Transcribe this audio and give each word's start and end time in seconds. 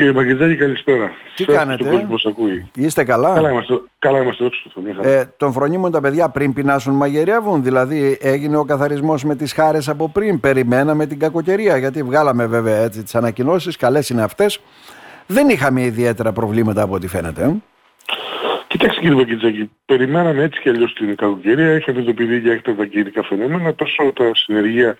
Κύριε 0.00 0.14
Παγκετζάκη, 0.14 0.56
καλησπέρα. 0.56 1.10
Τι 1.36 1.42
Σε 1.42 1.52
κάνετε; 1.52 1.82
τον 1.82 1.92
κόσμος 1.92 2.10
που 2.10 2.18
σας 2.18 2.32
ακούει. 2.32 2.70
Είστε 2.74 3.04
καλά; 3.04 3.34
Καλά 3.34 3.50
είμαστε, 3.50 3.80
καλά 3.98 4.20
είμαστε 4.20 4.44
δόξα 4.44 4.62
τω 4.74 4.82
Θεώ. 5.02 5.12
Ε, 5.12 5.34
τον 5.36 5.52
φρονίμων 5.52 5.90
τα 5.90 6.00
παιδιά 6.00 6.28
πριν 6.28 6.52
πεινάσουν 6.52 6.94
μαγειρεύουν. 6.94 7.62
Δηλαδή 7.62 8.18
έγινε 8.20 8.56
ο 8.56 8.64
καθαρισμός 8.64 9.24
με 9.24 9.36
τις 9.36 9.52
χάρες 9.52 9.88
από 9.88 10.08
πριν. 10.08 10.40
Περιμέναμε 10.40 11.06
την 11.06 11.18
κακοκαιρία. 11.18 11.76
Γιατί 11.76 12.02
βγάλαμε 12.02 12.46
βέβαια 12.46 12.76
έτσι 12.76 13.02
τις 13.02 13.14
ανακοινώσεις. 13.14 13.76
Καλές 13.76 14.08
είναι 14.10 14.22
αυτές. 14.22 14.60
Δεν 15.26 15.48
είχαμε 15.48 15.82
ιδιαίτερα 15.82 16.32
προβλήματα 16.32 16.82
από 16.82 16.94
ό,τι 16.94 17.06
φαίνεται. 17.08 17.42
ε. 17.42 17.54
Κοιτάξτε 18.66 19.00
κύριε 19.00 19.16
Παγκετζάκη, 19.16 19.70
περιμέναμε 19.86 20.42
έτσι 20.42 20.60
και 20.60 20.68
αλλιώς 20.68 20.92
την 20.92 21.16
κακοκαιρία. 21.16 21.74
Είχαμε 21.74 22.02
το 22.02 22.12
παιδί 22.12 22.38
για 22.38 22.52
έκτακτα 22.52 22.86
καιρικά 22.86 23.22
φαινόμενα, 23.22 23.74
τόσο 23.74 24.12
τα 24.14 24.30
συνεργεία 24.34 24.98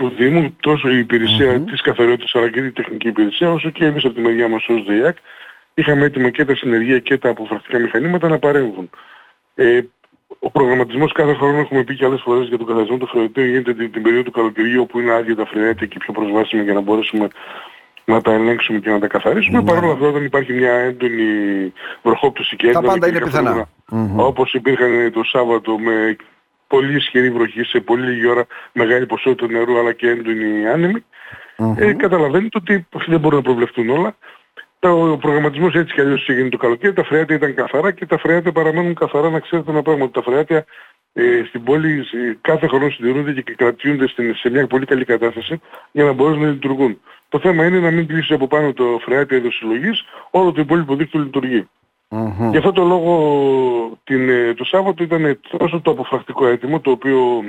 του 0.00 0.12
Δήμου, 0.18 0.56
τόσο 0.60 0.88
η 0.88 0.98
υπηρεσία 0.98 1.52
Μμμ. 1.52 1.64
της 1.64 1.80
καθαριότητας 1.80 2.34
αλλά 2.34 2.50
και 2.50 2.60
η 2.60 2.70
τεχνική 2.70 3.08
υπηρεσία, 3.08 3.52
όσο 3.52 3.70
και 3.70 3.84
εμείς 3.84 4.04
από 4.04 4.14
τη 4.14 4.20
μεριά 4.20 4.48
μας 4.48 4.68
ως 4.68 4.84
ΔΕΙΑΚ, 4.84 5.16
είχαμε 5.74 6.04
έτοιμα 6.04 6.30
και 6.30 6.44
τα 6.44 6.54
συνεργεία 6.56 6.98
και 6.98 7.18
τα 7.18 7.28
αποφρακτικά 7.28 7.78
μηχανήματα 7.78 8.28
να 8.28 8.38
παρέμβουν. 8.38 8.90
Ε, 9.54 9.80
ο 10.38 10.50
προγραμματισμός 10.50 11.12
κάθε 11.12 11.34
χρόνο 11.34 11.58
έχουμε 11.58 11.84
πει 11.84 11.94
και 11.96 12.04
άλλες 12.04 12.20
φορές 12.20 12.48
για 12.48 12.58
τον 12.58 12.66
καθαρισμό 12.66 12.96
των 12.96 13.08
φρεατίων 13.08 13.46
γίνεται 13.46 13.74
την, 13.74 13.92
την 13.92 14.02
περίοδο 14.02 14.24
του 14.24 14.30
καλοκαιριού 14.30 14.82
όπου 14.82 15.00
είναι 15.00 15.12
άδεια 15.12 15.36
τα 15.36 15.46
φρεάτια 15.46 15.86
και 15.86 15.98
πιο 15.98 16.12
προσβάσιμα 16.12 16.62
για 16.62 16.72
να 16.72 16.80
μπορέσουμε 16.80 17.28
να 18.04 18.20
τα 18.20 18.32
ελέγξουμε 18.32 18.78
και 18.78 18.90
να 18.90 18.98
τα 18.98 19.06
καθαρίσουμε. 19.06 19.58
Ναι. 19.58 19.64
Παρ' 19.64 19.84
όλα 19.84 19.92
αυτά 19.92 20.06
όταν 20.06 20.24
υπάρχει 20.24 20.52
μια 20.52 20.72
έντονη 20.72 21.24
βροχόπτωση 22.02 22.56
και 22.56 22.64
Τα 22.64 22.70
έντονα 22.70 22.86
πάντα 22.86 23.06
είναι 23.08 23.18
καιρικά 23.18 23.38
πιθανά. 23.40 23.68
φαινόμενα, 23.90 24.12
Μμμ. 24.14 24.20
όπως 24.20 24.54
υπήρχαν 24.54 25.10
το 25.12 25.22
Σάββατο 25.24 25.78
με 25.78 26.16
πολύ 26.70 26.94
ισχυρή 26.96 27.30
βροχή 27.30 27.62
σε 27.64 27.80
πολύ 27.80 28.06
λίγη 28.06 28.26
ώρα, 28.26 28.46
μεγάλη 28.72 29.06
ποσότητα 29.06 29.52
νερού 29.52 29.78
αλλά 29.78 29.92
και 29.92 30.08
έντονη 30.08 30.68
άνεμη, 30.68 31.04
Μμμ. 31.56 31.74
ε, 31.78 31.92
καταλαβαίνετε 31.92 32.58
ότι 32.62 32.86
δεν 33.06 33.20
μπορούν 33.20 33.36
να 33.38 33.44
προβλεφτούν 33.44 33.88
όλα. 33.90 34.16
Τα- 34.78 34.90
Ο 34.92 35.16
προγραμματισμός 35.16 35.74
έτσι 35.74 35.94
κι 35.94 36.00
αλλιώς 36.00 36.28
έγινε 36.28 36.48
το 36.48 36.56
καλοκαίρι, 36.56 36.92
τα 36.92 37.04
φρεάτια 37.04 37.36
ήταν 37.36 37.54
καθαρά 37.54 37.90
και 37.92 38.06
τα 38.06 38.18
φρεάτια 38.18 38.52
παραμένουν 38.52 38.94
καθαρά 38.94 39.30
να 39.30 39.38
ξέρετε 39.40 39.70
ένα 39.70 39.82
πράγμα. 39.82 40.04
ότι 40.04 40.12
Τα 40.12 40.22
φρεάτια 40.22 40.64
ε, 41.12 41.42
στην 41.48 41.64
πόλη 41.64 42.04
σε- 42.04 42.38
κάθε 42.40 42.66
χρόνο 42.66 42.90
συντηρούνται 42.90 43.32
και 43.32 43.54
κρατιούνται 43.56 44.06
στην, 44.08 44.34
σε 44.34 44.50
μια 44.50 44.66
πολύ 44.66 44.84
καλή 44.86 45.04
κατάσταση 45.04 45.60
για 45.92 46.04
να 46.04 46.12
μπορούν 46.12 46.40
να 46.40 46.48
λειτουργούν. 46.48 47.00
Το 47.28 47.38
θέμα 47.38 47.66
είναι 47.66 47.78
να 47.78 47.90
μην 47.90 48.06
κλείσει 48.06 48.32
από 48.34 48.46
πάνω 48.46 48.72
το 48.72 49.00
φρεάτια 49.04 49.36
εδωσυλλογής, 49.36 50.04
όλο 50.30 50.52
το 50.52 50.60
υπόλοιπο 50.60 50.94
δίκτυο 50.96 51.20
λειτουργεί. 51.20 51.68
Μμμ. 52.10 52.50
Γι' 52.50 52.56
αυτό 52.56 52.72
το 52.72 52.84
λόγο 52.84 53.98
την, 54.04 54.28
ε, 54.28 54.54
το 54.54 54.64
Σάββατο 54.64 55.02
ήταν 55.02 55.40
τόσο 55.58 55.80
το 55.80 55.90
αποφρακτικό 55.90 56.46
έτοιμο, 56.46 56.80
το 56.80 56.90
οποίο 56.90 57.42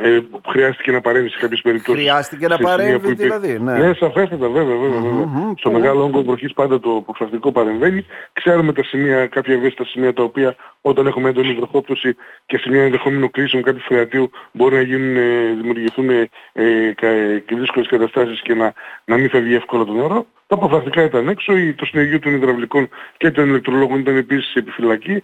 ε, 0.00 0.18
χρειάστηκε 0.48 0.92
να 0.92 1.00
παρέμβει 1.00 1.28
σε 1.30 1.38
κάποιες 1.40 1.60
περιπτώσεις. 1.60 2.00
Χρειάστηκε 2.02 2.46
να 2.48 2.54
σε 2.54 2.62
σημεία 2.62 2.76
παρέμβει 2.76 2.98
που 3.06 3.10
υπήρχε- 3.10 3.38
δηλαδή. 3.40 3.64
Ναι. 3.64 3.78
Ναι, 3.86 3.94
σαφέστατα 3.94 4.48
βέβαια, 4.48 4.76
βέβαια. 4.76 5.00
βέβαια. 5.00 5.26
Μμμ. 5.26 5.52
Στο 5.56 5.70
Πού; 5.70 5.78
μεγάλο 5.78 6.02
όγκο 6.02 6.22
βροχής 6.22 6.52
πάντα 6.52 6.80
το 6.80 6.96
αποφρακτικό 6.96 7.52
παρεμβαίνει. 7.52 8.06
Ξέρουμε 8.32 8.72
τα 8.72 8.84
σημεία, 8.84 9.26
κάποια 9.26 9.54
ευαίσθητα 9.54 9.84
σημεία 9.84 10.12
τα 10.12 10.22
οποία 10.22 10.56
όταν 10.80 11.06
έχουμε 11.06 11.28
έντονη 11.28 11.52
βροχόπτωση 11.52 12.16
και 12.46 12.58
σε 12.58 12.70
μια 12.70 12.82
ενδεχόμενο 12.82 13.30
κρίσιμο 13.30 13.62
κάποιου 13.62 13.80
φρεατίου 13.80 14.30
μπορεί 14.52 14.74
να 14.74 14.80
γίνουν, 14.82 15.16
ε, 15.16 15.54
δημιουργηθούν 15.56 16.10
ε, 16.10 16.28
ε, 16.52 16.92
κα- 16.96 17.38
και 17.38 17.54
δύσκολες 17.56 17.88
καταστάσεις 17.88 18.40
και 18.42 18.54
να, 18.54 18.72
να 19.04 19.16
μην 19.16 19.30
φεύγει 19.30 19.54
εύκολα 19.54 19.84
το 19.84 19.92
νερό. 19.92 20.26
Τα 20.46 20.54
αποφρακτικά 20.54 21.02
ήταν 21.02 21.28
έξω, 21.28 21.56
η- 21.56 21.72
το 21.74 21.84
συνεργείο 21.84 22.18
των 22.18 22.34
υδραυλικών 22.34 22.88
και 23.16 23.30
των 23.30 23.48
ηλεκτρολόγων 23.48 23.98
ήταν 23.98 24.16
επίσης 24.16 24.50
σε 24.50 24.58
επιφυλακή. 24.58 25.22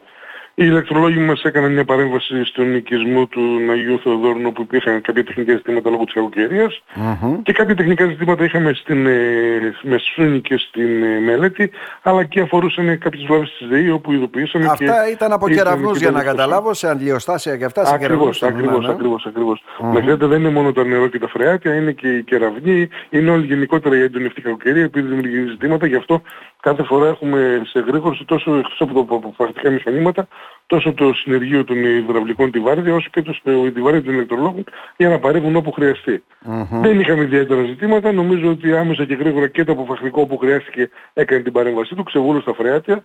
Οι 0.56 0.64
ηλεκτρολόγοι 0.66 1.19
μας 1.19 1.42
έκαναν 1.42 1.72
μια 1.72 1.84
παρέμβαση 1.84 2.44
στον 2.44 2.74
οικισμό 2.77 3.27
του 3.27 3.42
Αγίου 3.70 4.00
Θεοδόρου 4.02 4.41
όπου 4.44 4.62
υπήρχαν 4.62 5.00
κάποια 5.00 5.24
τεχνικά 5.24 5.52
ζητήματα 5.52 5.91
λόγω 5.91 6.05
της 6.05 6.14
κακοκαιρίας. 6.14 6.83
Μμμ. 6.94 7.42
Και 7.42 7.52
κάποια 7.52 7.74
τεχνικά 7.74 8.06
ζητήματα 8.06 8.44
είχαμε 8.44 8.72
στην 8.74 9.06
ε, 9.06 9.74
Μεσούνη 9.83 10.41
και 10.41 10.58
στην 10.58 11.02
ε, 11.02 11.20
Μελέτη, 11.20 11.70
αλλά 12.02 12.24
και 12.24 12.41
αφορούσαν 12.41 12.98
κάποιες 12.98 13.24
βλάβες 13.27 13.55
της 13.58 13.69
ΔΕΗ 13.69 13.91
όπου 13.91 14.12
ειδοποιήσαμε 14.12 14.64
και... 14.64 14.70
Αυτά 14.70 15.11
ήταν 15.11 15.33
από 15.33 15.48
και 15.48 15.55
κεραυνούς 15.55 15.98
ήταν 15.98 16.00
για 16.00 16.11
να 16.11 16.19
και 16.19 16.24
καταλάβω, 16.24 16.74
σε 16.74 16.89
αντιοστάσια 16.89 17.56
και 17.56 17.64
αυτά. 17.64 17.84
Σε 17.84 17.95
Ακριβώς, 17.95 18.39
κεραυνούς, 18.39 18.42
ακριβώς, 18.42 18.80
ναι, 18.80 18.86
ναι. 18.86 18.92
ακριβώς, 18.92 19.27
ακριβώς. 19.27 19.64
Μμμ. 19.80 19.92
Να 19.92 20.00
ξέρετε 20.00 20.27
δεν 20.27 20.40
είναι 20.40 20.50
μόνο 20.50 20.73
τα 20.73 20.84
νερό 20.84 21.08
και 21.08 21.18
τα 21.18 21.29
φρεάτια, 21.29 21.74
είναι 21.74 21.92
και 21.92 22.08
οι 22.08 22.23
κεραυνοί, 22.23 22.89
είναι 23.11 23.30
όλη 23.30 23.46
γενικότερα 23.46 23.96
η 23.96 24.00
έντονη 24.00 24.27
αυτή 24.27 24.40
κακοκαιρία 24.40 24.83
επειδή 24.83 25.08
δημιουργεί 25.08 25.50
ζητήματα, 25.50 25.86
γι' 25.86 25.96
αυτό 25.96 26.23
κάθε 26.64 26.83
φορά 26.83 27.08
έχουμε 27.08 27.63
σε 27.64 27.80
γρήγορση 27.80 28.25
τόσο 28.25 28.55
εκτός 28.57 28.80
από 28.80 29.05
τα 29.05 29.14
αποφασιστικά 29.17 29.70
μηχανήματα, 29.70 30.27
τόσο 30.67 30.92
το 30.92 31.13
συνεργείο 31.14 31.64
των 31.64 31.77
υδραυλικών 31.85 32.51
τη 32.51 32.58
Βάρδια, 32.61 32.95
όσο 32.95 33.08
και 33.13 33.23
το, 33.23 33.36
το, 33.42 33.73
τη 33.73 33.80
Βάρδια 33.80 34.02
των 34.02 34.13
ηλεκτρολόγων 34.14 34.64
για 34.97 35.08
να 35.08 35.19
παρεύουν 35.19 35.57
όπου 35.57 35.73
χρειαστεί. 35.73 36.23
Μμμ. 36.45 36.80
Δεν 36.83 37.01
είχαμε 37.01 37.23
ιδιαίτερα 37.23 37.63
ζητήματα. 37.63 38.13
Νομίζω 38.13 38.51
ότι 38.51 38.77
άμεσα 38.77 39.05
και 39.05 39.14
γρήγορα 39.14 39.48
και 39.48 39.64
το 39.64 39.73
αποφασιστικό 39.73 40.27
που 40.27 40.36
χρειάστηκε 40.39 40.91
έκανε 41.13 41.42
την 41.42 41.53
παρέμβασή 41.53 41.95
του, 41.95 42.03
ξεβούλωσε 42.03 42.42
στα 42.42 42.55
φρεάτια. 42.55 43.05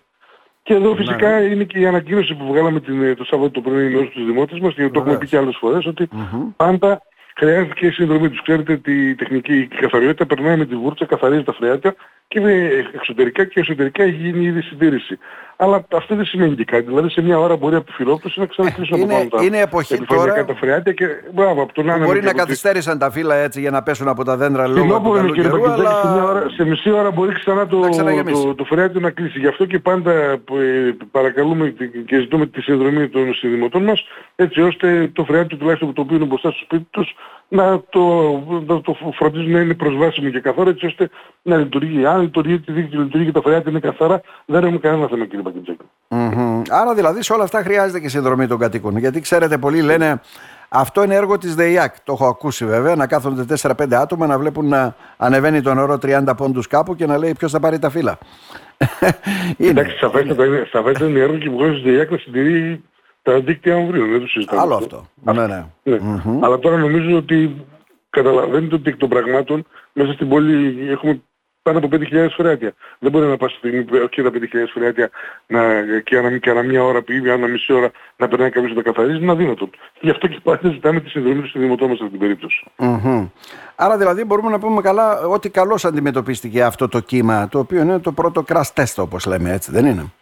Και 0.62 0.74
εδώ 0.74 0.94
φυσικά 0.94 1.42
είναι 1.44 1.64
και 1.64 1.78
η 1.78 1.86
ανακοίνωση 1.86 2.34
που 2.34 2.46
βγάλαμε 2.46 2.80
την, 2.80 3.16
το 3.16 3.24
Σάββατο 3.24 3.50
το 3.50 3.60
πρωί 3.60 3.86
ενός 3.86 4.08
τους 4.10 4.24
δημότες 4.24 4.58
μας 4.58 4.74
και 4.74 4.80
το 4.80 4.86
έχουμε 4.86 5.02
Βεβαίως. 5.02 5.18
πει 5.18 5.26
και 5.26 5.36
άλλες 5.36 5.56
φορές 5.60 5.86
ότι 5.86 6.08
Μμμ. 6.12 6.48
πάντα 6.56 7.02
χρειάζεται 7.40 7.74
και 7.74 7.86
η 7.86 7.90
συνδρομή 7.90 8.28
τους. 8.30 8.42
Ξέρετε 8.42 8.72
ότι 8.72 9.08
η 9.08 9.14
τεχνική 9.14 9.54
η 9.56 9.66
καθαριότητα 9.80 10.26
περνάει 10.26 10.56
με 10.56 10.66
τη 10.66 10.74
βούρτσα, 10.76 11.04
καθαρίζει 11.06 11.42
τα 11.42 11.52
φρεάτια 11.52 11.94
και 12.28 12.40
με 12.40 12.52
εξωτερικά 12.94 13.44
και 13.44 13.60
εσωτερικά 13.60 14.02
έχει 14.02 14.16
γίνει 14.16 14.44
ήδη 14.44 14.60
συντήρηση. 14.62 15.18
Αλλά 15.62 15.86
αυτό 15.92 16.14
δεν 16.14 16.24
σημαίνει 16.24 16.54
και 16.54 16.64
κάτι. 16.64 16.82
Δηλαδή 16.84 17.10
σε 17.10 17.22
μια 17.22 17.38
ώρα 17.38 17.56
μπορεί 17.56 17.74
από 17.74 17.86
τη 17.86 17.92
φιλόπτωση 17.92 18.40
να 18.40 18.46
ξανακλείσουν 18.46 18.94
από 18.94 19.02
Είναι- 19.04 19.14
πάνω 19.14 19.28
τα 19.28 19.42
είναι 19.42 19.58
εποχή 19.60 19.94
επιφανειακά 19.94 20.30
τώρα 20.32 20.44
τα 20.44 20.54
φρεάτια 20.54 20.92
και 20.92 21.06
μπράβο 21.34 21.62
από 21.62 21.72
τον 21.72 21.90
άνεμο 21.90 22.06
Μπορεί 22.06 22.18
και 22.18 22.24
να 22.24 22.30
από 22.30 22.38
τη- 22.40 22.44
καθυστέρησαν 22.46 22.98
τα 22.98 23.10
φύλλα 23.10 23.34
έτσι 23.34 23.60
για 23.60 23.70
να 23.70 23.82
πέσουν 23.82 24.08
από 24.08 24.24
τα 24.24 24.36
δέντρα 24.36 24.66
λόγω 24.66 24.80
του 24.80 24.86
Φινόπωρο 24.86 25.18
είναι 25.18 25.20
καλού 25.22 25.34
κύριε 25.34 25.50
καιρού, 25.50 25.62
Παγκετζάκη, 25.62 25.96
σε, 26.00 26.06
μια 26.12 26.12
αλλά 26.22 26.24
ώρα, 26.30 26.48
σε 26.48 26.64
μισή 26.64 26.90
ώρα 26.90 27.10
μπορεί 27.10 27.32
ξανά 27.34 27.66
το, 27.66 27.78
Να 27.78 27.88
ξαναγεμίσει. 27.88 28.42
το, 28.42 28.54
το 28.54 28.64
φρεάτιο 28.64 29.00
να 29.00 29.10
κλείσει. 29.10 29.38
Γι' 29.38 29.46
αυτό 29.46 29.64
και 29.64 29.78
πάντα 29.78 30.12
ε, 30.12 30.38
παρακαλούμε 31.10 31.74
και 32.06 32.18
ζητούμε 32.18 32.46
τη 32.46 32.60
συνδρομή 32.62 33.08
των 33.08 33.34
συνδημοτών 33.34 33.82
μας 33.82 34.04
έτσι 34.36 34.60
ώστε 34.60 35.10
το 35.12 35.24
φρεάτιο 35.24 35.56
τουλάχιστον 35.56 35.92
το 35.92 36.00
οποίο 36.00 36.16
είναι 36.16 36.24
μπροστά 36.24 36.50
στο 36.50 36.60
σπίτι 36.64 36.86
τους 36.90 37.14
να 37.48 37.80
το, 37.88 38.02
να 38.66 38.80
το 38.80 38.96
φροντίζουν 39.14 39.50
να 39.50 39.60
είναι 39.60 39.74
προσβάσιμο 39.74 40.30
και 40.30 40.40
καθαρό 40.40 40.68
έτσι 40.68 40.86
ώστε 40.86 41.10
να 41.42 41.56
λειτουργεί. 41.56 42.06
Αν 42.06 42.20
λειτουργεί 42.20 42.60
τη 42.60 42.72
δίκτυο 42.72 43.00
λειτουργεί 43.00 43.26
και 43.26 43.32
τα 43.32 43.40
φρεάτια 43.40 43.70
είναι 43.70 43.80
καθαρά 43.80 44.20
δεν 44.46 44.62
έχουμε 44.62 44.78
κανένα 44.78 45.08
θέμα 45.08 45.26
κύριε 45.26 45.42
Παγκετζάκη. 45.42 45.84
Μμμ. 46.08 46.62
Άρα 46.70 46.94
δηλαδή 46.94 47.22
σε 47.22 47.32
όλα 47.32 47.42
αυτά 47.42 47.62
χρειάζεται 47.62 48.00
και 48.00 48.08
συνδρομή 48.08 48.46
των 48.46 48.58
κατοίκων. 48.58 48.96
Γιατί 48.96 49.20
ξέρετε, 49.20 49.58
πολλοί 49.58 49.82
λένε 49.82 50.20
αυτό 50.68 51.02
είναι 51.02 51.14
έργο 51.14 51.38
της 51.38 51.54
ΔΕΙΑΚ. 51.54 51.94
Το 52.04 52.12
έχω 52.12 52.26
ακούσει 52.26 52.66
βέβαια. 52.66 52.96
Να 52.96 53.06
κάθονται 53.06 53.58
4-5 53.62 53.92
άτομα 53.92 54.26
να 54.26 54.38
βλέπουν 54.38 54.68
να 54.68 54.94
ανεβαίνει 55.16 55.60
το 55.60 55.74
νερό 55.74 55.98
30 56.02 56.32
πόντους 56.36 56.66
κάπου 56.66 56.96
και 56.96 57.06
να 57.06 57.18
λέει 57.18 57.34
ποιος 57.38 57.52
θα 57.52 57.60
πάρει 57.60 57.78
τα 57.78 57.90
φύλλα. 57.90 58.18
είναι. 59.56 59.70
Εντάξει, 59.70 59.96
σαφέστατα 59.96 60.46
είναι, 60.46 60.68
σαφέστατα 60.72 61.10
είναι 61.10 61.20
έργο 61.20 61.36
και 61.36 61.50
βγάζει 61.50 61.78
στη 61.78 61.90
ΔΕΙΑΚ 61.90 62.10
να 62.10 62.16
συντηρεί 62.16 62.84
τα 63.22 63.40
δίκτυα 63.40 63.74
αμβρίων. 63.74 64.10
Δεν 64.10 64.20
το 64.20 64.26
συζητάμε. 64.26 64.60
Άλλο 64.60 64.74
αυτό. 64.74 65.08
Ναι, 65.22 65.46
ναι. 65.46 65.64
Ναι. 65.82 65.98
Μμμ. 65.98 66.44
Αλλά 66.44 66.58
τώρα 66.58 66.76
νομίζω 66.76 67.16
ότι 67.16 67.66
καταλαβαίνετε 68.10 68.74
ότι 68.74 68.90
εκ 68.90 68.96
των 68.96 69.08
πραγμάτων 69.08 69.66
μέσα 69.92 70.12
στην 70.12 70.28
πόλη 70.28 70.88
έχουμε 70.90 71.22
πάνω 71.62 71.78
από 71.78 71.88
5.000 71.92 72.26
φρεάτια. 72.30 72.72
Δεν 72.98 73.10
μπορεί 73.10 73.26
να 73.26 73.36
πας 73.36 73.52
στην 73.52 73.86
και 74.08 74.22
τα 74.22 74.30
5.000 74.32 74.46
φρεάτια 74.74 75.10
να, 75.46 75.60
και, 76.04 76.16
ανά, 76.16 76.38
και 76.38 76.50
ανά 76.50 76.62
μια 76.62 76.84
ώρα 76.84 77.02
πήγε, 77.02 77.30
ανά 77.30 77.46
μισή 77.46 77.72
ώρα 77.72 77.90
να 78.16 78.28
περνάει 78.28 78.50
κάποιος 78.50 78.74
να 78.74 78.82
τα 78.82 78.90
καθαρίζει, 78.90 79.22
είναι 79.22 79.32
αδύνατο. 79.32 79.70
Γι' 80.00 80.10
αυτό 80.10 80.26
και 80.26 80.40
πάντα 80.42 80.68
ζητάμε 80.70 81.00
τη 81.00 81.08
συνδρομή 81.08 81.40
του 81.40 81.48
στη 81.48 81.58
Δημοτό 81.58 81.88
μας 81.88 81.96
σε 81.96 82.04
αυτή 82.04 82.18
την 82.18 82.26
περίπτωση. 82.26 82.64
Μμμ. 82.76 83.28
Άρα 83.76 83.98
δηλαδή 83.98 84.24
μπορούμε 84.24 84.50
να 84.50 84.58
πούμε 84.58 84.80
καλά 84.80 85.20
ότι 85.20 85.50
καλώς 85.50 85.84
αντιμετωπίστηκε 85.84 86.62
αυτό 86.62 86.88
το 86.88 87.00
κύμα 87.00 87.48
το 87.48 87.58
οποίο 87.58 87.80
είναι 87.80 87.98
το 87.98 88.12
πρώτο 88.12 88.44
crash 88.48 88.72
test 88.74 88.94
όπως 88.96 89.26
λέμε 89.26 89.52
έτσι 89.52 89.70
δεν 89.72 89.86
είναι; 89.86 90.12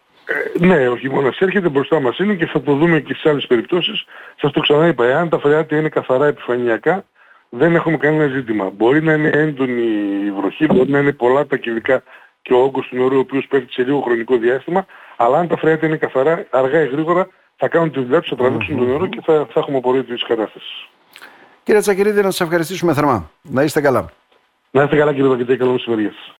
Ε, 0.60 0.66
ναι, 0.66 0.88
ο 0.88 0.96
χειμώνας 0.96 1.38
έρχεται 1.38 1.68
μπροστά 1.68 2.00
μας 2.00 2.18
είναι 2.18 2.34
και 2.34 2.46
θα 2.46 2.62
το 2.62 2.74
δούμε 2.74 3.00
και 3.00 3.14
σε 3.14 3.28
άλλες 3.28 3.46
περιπτώσεις. 3.46 4.04
Σας 4.40 4.52
το 4.52 4.60
ξαναείπα, 4.60 5.04
εάν 5.04 5.28
τα 5.28 5.38
φρεάτια 5.38 5.78
είναι 5.78 5.88
καθαρά 5.88 6.26
επιφανειακά, 6.26 7.04
δεν 7.48 7.74
έχουμε 7.74 7.96
κανένα 7.96 8.26
ζήτημα. 8.26 8.70
Μπορεί 8.76 9.02
να 9.02 9.12
είναι 9.12 9.28
έντονη 9.28 9.82
η 10.26 10.30
βροχή, 10.30 10.66
μπορεί 10.66 10.90
να 10.90 10.98
είναι 10.98 11.12
πολλά 11.12 11.46
τα 11.46 11.56
κυβικά 11.56 12.02
και 12.42 12.52
ο 12.52 12.58
όγκος 12.58 12.86
του 12.86 12.96
νερού 12.96 13.16
ο 13.16 13.18
οποίος 13.18 13.46
πέφτει 13.46 13.72
σε 13.72 13.82
λίγο 13.82 14.00
χρονικό 14.00 14.36
διάστημα, 14.36 14.86
αλλά 15.16 15.38
αν 15.38 15.48
τα 15.48 15.56
φρεάτια 15.56 15.88
είναι 15.88 15.96
καθαρά, 15.96 16.46
αργά 16.50 16.82
ή 16.82 16.86
γρήγορα 16.86 17.28
θα 17.56 17.68
κάνουν 17.68 17.92
τη 17.92 18.00
δουλειά 18.00 18.20
τους, 18.20 18.28
θα 18.28 18.36
τραβήξουν 18.36 18.76
το 18.76 18.84
νερό 18.84 19.06
και 19.06 19.20
θα, 19.24 19.46
θα 19.52 19.60
έχουμε 19.60 19.76
απορία 19.76 20.04
της 20.04 20.24
κατάστασης. 20.26 20.88
Κύριε 21.62 21.80
Τσακυρίδη 21.80 22.22
να 22.22 22.30
σας 22.30 22.40
ευχαριστήσουμε 22.40 22.94
θερμά. 22.94 23.30
Να 23.42 23.62
είστε 23.62 23.80
καλά. 23.80 24.10
Να 24.70 24.82
είστε 24.82 24.96
καλά 24.96 25.12
κύριε 25.12 25.28
Βαγγετέ, 25.28 25.56
καλό 25.56 25.72
μεσημέρι. 25.72 26.12